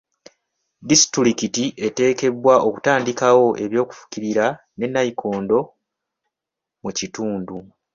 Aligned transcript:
Disitulikiti 0.89 1.65
eteekeddwa 1.87 2.55
okutandikawo 2.67 3.45
eby'okufukirira 3.63 4.45
ne 4.77 4.85
nayikondo 4.93 5.59
mu 6.83 6.91
kitundu. 6.97 7.57